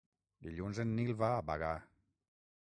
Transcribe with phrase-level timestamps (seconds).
[0.45, 1.71] Dilluns en Nil va a Bagà.